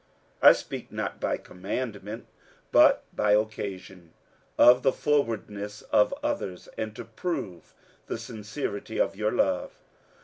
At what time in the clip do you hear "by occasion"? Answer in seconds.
3.15-4.13